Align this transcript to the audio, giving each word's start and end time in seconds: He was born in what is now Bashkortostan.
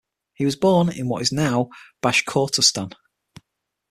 He 0.33 0.45
was 0.45 0.55
born 0.55 0.89
in 0.89 1.07
what 1.07 1.21
is 1.21 1.31
now 1.31 1.69
Bashkortostan. 2.01 2.93